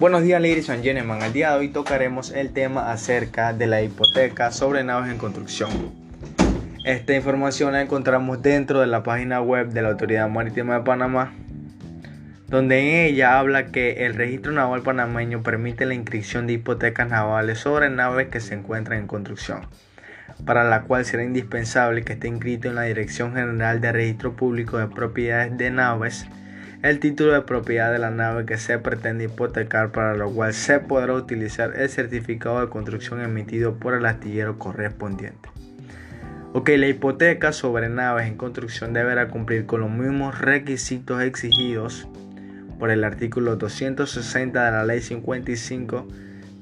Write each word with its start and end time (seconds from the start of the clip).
Buenos 0.00 0.22
días, 0.22 0.40
ladies 0.40 0.70
and 0.70 0.84
gentlemen. 0.84 1.22
El 1.22 1.32
día 1.32 1.50
de 1.50 1.58
hoy 1.58 1.68
tocaremos 1.70 2.30
el 2.30 2.52
tema 2.52 2.92
acerca 2.92 3.52
de 3.52 3.66
la 3.66 3.82
hipoteca 3.82 4.52
sobre 4.52 4.84
naves 4.84 5.10
en 5.10 5.18
construcción. 5.18 5.70
Esta 6.84 7.16
información 7.16 7.72
la 7.72 7.82
encontramos 7.82 8.40
dentro 8.40 8.78
de 8.78 8.86
la 8.86 9.02
página 9.02 9.40
web 9.40 9.70
de 9.70 9.82
la 9.82 9.88
Autoridad 9.88 10.28
Marítima 10.28 10.78
de 10.78 10.84
Panamá, 10.84 11.32
donde 12.46 12.78
en 12.78 13.12
ella 13.12 13.40
habla 13.40 13.72
que 13.72 14.06
el 14.06 14.14
registro 14.14 14.52
naval 14.52 14.82
panameño 14.82 15.42
permite 15.42 15.84
la 15.84 15.94
inscripción 15.94 16.46
de 16.46 16.52
hipotecas 16.52 17.08
navales 17.08 17.58
sobre 17.58 17.90
naves 17.90 18.28
que 18.28 18.38
se 18.38 18.54
encuentran 18.54 19.00
en 19.00 19.08
construcción, 19.08 19.62
para 20.46 20.62
la 20.62 20.82
cual 20.82 21.06
será 21.06 21.24
indispensable 21.24 22.04
que 22.04 22.12
esté 22.12 22.28
inscrito 22.28 22.68
en 22.68 22.76
la 22.76 22.82
Dirección 22.82 23.34
General 23.34 23.80
de 23.80 23.90
Registro 23.90 24.36
Público 24.36 24.78
de 24.78 24.86
Propiedades 24.86 25.58
de 25.58 25.72
Naves 25.72 26.28
el 26.82 27.00
título 27.00 27.32
de 27.32 27.42
propiedad 27.42 27.92
de 27.92 27.98
la 27.98 28.10
nave 28.10 28.46
que 28.46 28.56
se 28.56 28.78
pretende 28.78 29.24
hipotecar 29.24 29.90
para 29.90 30.14
lo 30.14 30.30
cual 30.30 30.54
se 30.54 30.78
podrá 30.78 31.14
utilizar 31.14 31.74
el 31.76 31.88
certificado 31.88 32.60
de 32.60 32.68
construcción 32.68 33.20
emitido 33.20 33.74
por 33.74 33.94
el 33.94 34.06
astillero 34.06 34.58
correspondiente. 34.58 35.48
Ok, 36.52 36.70
la 36.76 36.86
hipoteca 36.86 37.52
sobre 37.52 37.88
naves 37.88 38.26
en 38.26 38.36
construcción 38.36 38.92
deberá 38.92 39.28
cumplir 39.28 39.66
con 39.66 39.80
los 39.80 39.90
mismos 39.90 40.38
requisitos 40.40 41.20
exigidos 41.20 42.08
por 42.78 42.90
el 42.90 43.02
artículo 43.02 43.56
260 43.56 44.64
de 44.64 44.70
la 44.70 44.84
Ley 44.84 45.00
55 45.00 46.06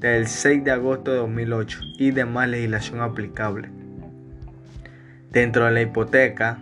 del 0.00 0.26
6 0.26 0.64
de 0.64 0.70
agosto 0.70 1.12
de 1.12 1.18
2008 1.18 1.78
y 1.98 2.10
demás 2.10 2.48
legislación 2.48 3.00
aplicable. 3.00 3.68
Dentro 5.30 5.66
de 5.66 5.72
la 5.72 5.82
hipoteca, 5.82 6.58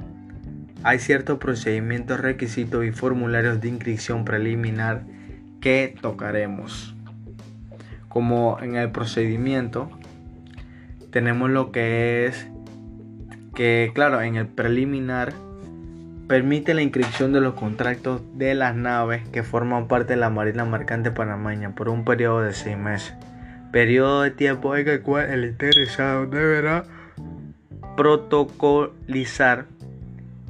hay 0.85 0.99
ciertos 0.99 1.39
procedimientos, 1.39 2.21
requisitos 2.21 2.85
y 2.85 2.93
formularios 2.93 3.61
de 3.61 3.69
inscripción 3.69 4.27
preliminar 4.27 5.05
que 5.61 5.97
tocaremos. 6.01 6.95
Como 8.09 8.59
en 8.61 8.77
el 8.77 8.91
procedimiento, 8.93 9.91
tenemos 11.11 11.49
lo 11.49 11.73
que 11.73 12.27
es 12.27 12.47
que, 13.55 13.93
claro, 13.95 14.21
en 14.21 14.37
el 14.37 14.47
preliminar 14.47 15.33
permite 16.29 16.75
la 16.75 16.83
inscripción 16.83 17.33
de 17.33 17.41
los 17.41 17.55
contratos 17.55 18.21
de 18.35 18.55
las 18.55 18.75
naves 18.77 19.27
que 19.29 19.43
forman 19.43 19.89
parte 19.89 20.15
de 20.15 20.21
la 20.21 20.29
Marina 20.29 20.67
Mercante 20.67 21.11
Panameña 21.11 21.75
por 21.75 21.89
un 21.89 22.05
periodo 22.05 22.43
de 22.43 22.53
seis 22.53 22.77
meses. 22.77 23.15
Periodo 23.73 24.23
de 24.23 24.31
tiempo 24.31 24.77
en 24.77 24.87
el 24.87 25.01
cual 25.01 25.31
el 25.31 25.45
interesado 25.45 26.27
deberá 26.27 26.85
protocolizar 27.97 29.67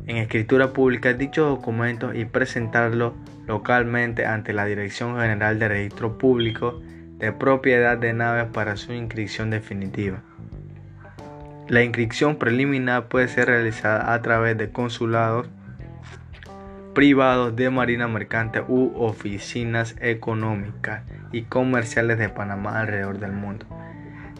en 0.07 0.19
escritura 0.19 0.73
pública 0.73 1.13
dichos 1.13 1.49
documentos 1.49 2.15
y 2.15 2.25
presentarlos 2.25 3.15
localmente 3.47 4.27
ante 4.27 4.53
la 4.53 4.67
Dirección 4.67 5.19
General 5.19 5.59
de 5.59 5.69
Registro 5.69 6.19
Público 6.19 6.81
de 7.19 7.33
Propiedad 7.33 7.97
de 7.97 8.13
Naves 8.13 8.47
para 8.53 8.77
su 8.77 8.93
inscripción 8.93 9.51
definitiva. 9.51 10.23
La 11.69 11.83
inscripción 11.83 12.37
preliminar 12.37 13.09
puede 13.09 13.29
ser 13.29 13.49
realizada 13.49 14.13
a 14.13 14.21
través 14.21 14.59
de 14.59 14.71
consulados 14.71 15.49
privados 16.95 17.57
de 17.57 17.71
Marina 17.71 18.07
Mercante 18.07 18.63
u 18.69 18.93
oficinas 18.97 19.97
económicas 20.01 21.03
y 21.33 21.43
comerciales 21.43 22.19
de 22.19 22.29
Panamá 22.29 22.81
alrededor 22.81 23.19
del 23.19 23.33
mundo. 23.33 23.67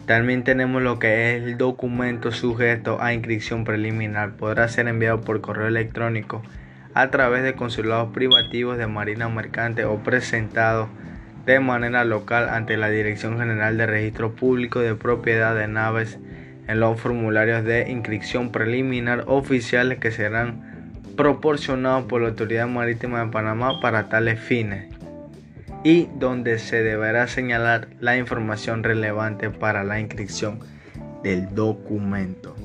También 0.05 0.43
tenemos 0.43 0.83
lo 0.83 0.99
que 0.99 1.35
es 1.35 1.43
el 1.43 1.57
documento 1.57 2.31
sujeto 2.31 3.01
a 3.01 3.13
inscripción 3.13 3.63
preliminar. 3.63 4.33
Podrá 4.33 4.67
ser 4.67 4.87
enviado 4.87 5.21
por 5.21 5.41
correo 5.41 5.67
electrónico 5.67 6.43
a 6.93 7.09
través 7.09 7.41
de 7.41 7.55
consulados 7.55 8.13
privativos 8.13 8.77
de 8.77 8.85
Marina 8.85 9.27
Mercante 9.29 9.83
o 9.83 9.97
presentado 10.03 10.89
de 11.47 11.59
manera 11.59 12.05
local 12.05 12.49
ante 12.49 12.77
la 12.77 12.89
Dirección 12.89 13.39
General 13.39 13.77
de 13.77 13.87
Registro 13.87 14.35
Público 14.35 14.79
de 14.79 14.93
Propiedad 14.93 15.55
de 15.55 15.67
Naves 15.67 16.19
en 16.67 16.79
los 16.79 16.99
formularios 16.99 17.63
de 17.63 17.89
inscripción 17.89 18.51
preliminar 18.51 19.23
oficiales 19.25 19.97
que 19.97 20.11
serán 20.11 20.93
proporcionados 21.17 22.05
por 22.05 22.21
la 22.21 22.29
Autoridad 22.29 22.67
Marítima 22.67 23.25
de 23.25 23.31
Panamá 23.31 23.79
para 23.81 24.07
tales 24.07 24.39
fines 24.39 24.94
y 25.85 26.09
donde 26.17 26.57
se 26.57 26.81
deberá 26.81 27.27
señalar 27.27 27.89
la 27.99 28.17
información 28.17 28.83
relevante 28.83 29.51
para 29.51 29.83
la 29.83 29.99
inscripción 29.99 30.59
del 31.21 31.53
documento. 31.53 32.55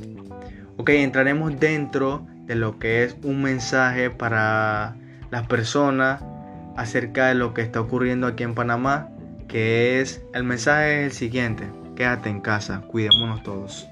Ok, 0.79 0.89
entraremos 0.89 1.61
dentro 1.61 2.27
de 2.47 2.55
lo 2.55 2.79
que 2.79 3.05
es 3.05 3.15
un 3.23 3.43
mensaje 3.43 4.09
para 4.09 4.97
las 5.31 5.47
personas 5.47 6.25
acerca 6.79 7.27
de 7.27 7.35
lo 7.35 7.53
que 7.53 7.61
está 7.61 7.83
ocurriendo 7.83 8.27
aquí 8.27 8.43
en 8.43 8.55
Panamá, 8.55 9.11
que 9.49 10.01
es 10.01 10.25
el 10.33 10.45
mensaje 10.45 11.01
es 11.01 11.13
el 11.13 11.13
siguiente, 11.13 11.65
quédate 11.97 12.31
en 12.31 12.41
casa, 12.41 12.81
cuidémonos 12.89 13.43
todos. 13.43 13.87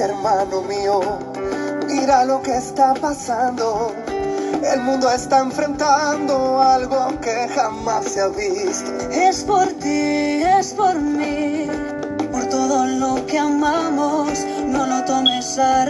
Hermano 0.00 0.62
mío, 0.62 1.00
mira 1.86 2.24
lo 2.24 2.40
que 2.42 2.56
está 2.56 2.94
pasando. 2.94 3.92
El 4.62 4.80
mundo 4.82 5.10
está 5.10 5.38
enfrentando 5.38 6.60
algo 6.60 7.20
que 7.20 7.48
jamás 7.54 8.04
se 8.06 8.20
ha 8.20 8.28
visto. 8.28 8.90
Es 9.10 9.44
por 9.44 9.66
ti, 9.74 10.42
es 10.42 10.74
por 10.74 11.00
mí, 11.00 11.68
por 12.30 12.44
todo 12.46 12.86
lo 12.86 13.24
que 13.26 13.38
amamos. 13.38 14.44
No 14.66 14.86
lo 14.86 15.04
tomes 15.04 15.58
a 15.58 15.84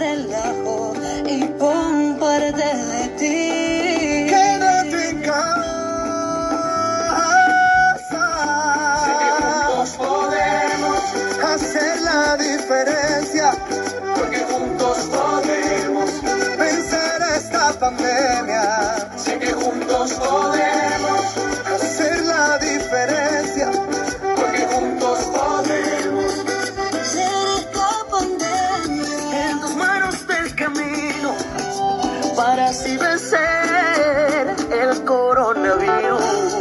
pandemia. 17.79 19.17
Sé 19.17 19.39
que 19.39 19.53
juntos 19.53 20.13
podemos 20.13 21.37
hacer 21.65 22.25
la 22.25 22.57
diferencia. 22.57 23.71
Porque 24.35 24.61
juntos 24.73 25.19
podemos 25.37 26.45
vencer 26.45 27.45
esta 27.57 27.89
pandemia. 28.11 29.49
En 29.49 29.59
tus 29.61 29.75
manos 29.75 30.27
del 30.27 30.55
camino 30.55 31.35
para 32.35 32.67
así 32.67 32.97
vencer 32.97 34.55
el 34.71 35.03
coronavirus. 35.05 36.59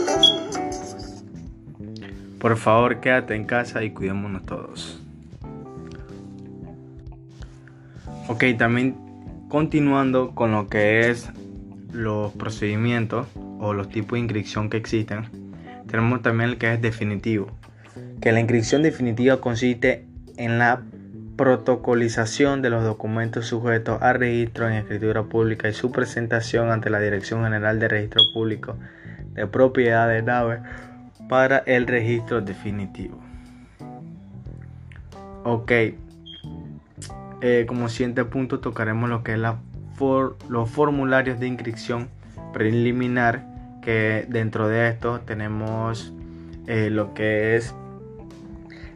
Por 2.39 2.57
favor, 2.57 3.01
quédate 3.01 3.35
en 3.35 3.45
casa 3.45 3.83
y 3.83 3.91
cuidémonos 3.91 4.47
todos. 4.47 5.01
Ok, 8.29 8.45
también 8.57 9.08
continuando 9.49 10.35
con 10.35 10.53
lo 10.53 10.69
que 10.69 11.11
es 11.11 11.31
los 11.93 12.33
procedimientos 12.33 13.27
o 13.59 13.73
los 13.73 13.89
tipos 13.89 14.13
de 14.13 14.21
inscripción 14.21 14.71
que 14.71 14.77
existen, 14.77 15.29
tenemos 15.87 16.23
también 16.23 16.51
el 16.51 16.59
que 16.59 16.75
es 16.75 16.83
definitivo. 16.83 17.49
Que 18.21 18.33
la 18.33 18.41
inscripción 18.41 18.83
definitiva 18.83 19.41
consiste 19.41 20.07
en 20.37 20.59
la 20.59 20.83
protocolización 21.37 22.63
de 22.63 22.71
los 22.71 22.85
documentos 22.85 23.47
sujetos 23.47 24.03
a 24.03 24.13
registro 24.13 24.69
en 24.69 24.75
escritura 24.75 25.23
pública 25.23 25.69
y 25.69 25.73
su 25.73 25.93
presentación 25.93 26.71
ante 26.71 26.91
la 26.91 27.01
Dirección 27.01 27.45
General 27.45 27.79
de 27.79 27.89
Registro 27.89 28.23
Público 28.35 28.77
de 29.35 29.47
Propiedad 29.47 30.09
de 30.09 30.23
Naves 30.23 30.61
para 31.29 31.59
el 31.59 31.87
registro 31.87 32.41
definitivo. 32.41 33.21
Ok, 35.45 35.73
eh, 37.41 37.67
como 37.69 37.89
siguiente 37.89 38.25
punto 38.25 38.61
tocaremos 38.61 39.09
lo 39.09 39.23
que 39.23 39.35
es 39.35 39.41
los 40.49 40.71
formularios 40.71 41.41
de 41.41 41.47
inscripción 41.47 42.09
preliminar 42.53 43.47
que 43.83 44.27
dentro 44.29 44.69
de 44.69 44.89
esto 44.89 45.21
tenemos 45.21 46.13
eh, 46.67 46.91
lo 46.91 47.15
que 47.15 47.57
es 47.57 47.75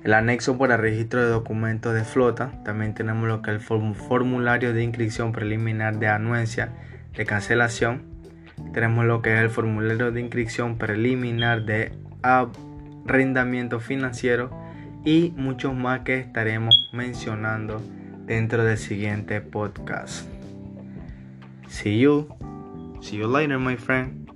el 0.04 0.14
anexo 0.14 0.58
para 0.58 0.76
registro 0.76 1.22
de 1.22 1.28
documentos 1.28 1.94
de 1.94 2.04
flota. 2.04 2.52
También 2.64 2.94
tenemos 2.94 3.28
lo 3.28 3.40
que 3.40 3.52
es 3.52 3.56
el 3.56 3.94
formulario 3.94 4.72
de 4.72 4.82
inscripción 4.82 5.32
preliminar 5.32 5.98
de 5.98 6.08
anuencia 6.08 6.72
de 7.16 7.24
cancelación. 7.24 8.02
Tenemos 8.72 9.04
lo 9.04 9.22
que 9.22 9.34
es 9.34 9.40
el 9.40 9.50
formulario 9.50 10.10
de 10.10 10.20
inscripción 10.20 10.76
preliminar 10.78 11.64
de 11.64 11.92
arrendamiento 12.22 13.80
financiero 13.80 14.50
y 15.04 15.32
muchos 15.36 15.74
más 15.74 16.00
que 16.00 16.18
estaremos 16.18 16.90
mencionando 16.92 17.80
dentro 18.32 18.64
del 18.64 18.78
siguiente 18.78 19.42
podcast. 19.42 20.26
See 21.68 21.98
you. 21.98 22.28
See 23.02 23.18
you 23.18 23.26
later, 23.26 23.58
my 23.58 23.76
friend. 23.76 24.26